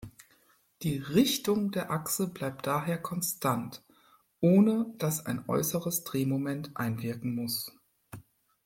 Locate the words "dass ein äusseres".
4.97-6.03